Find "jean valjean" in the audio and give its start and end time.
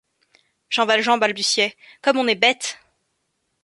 0.71-1.19